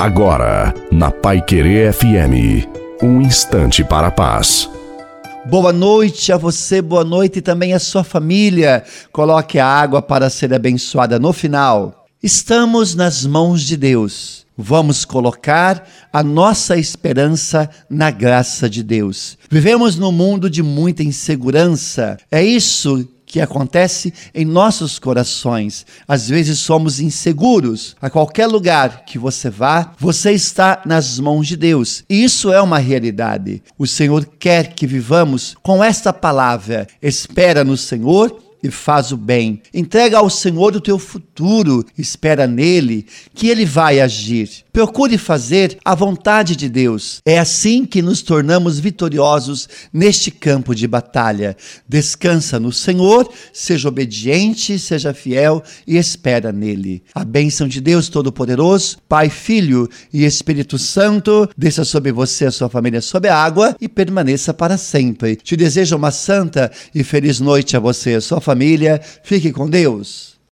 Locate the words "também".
7.42-7.74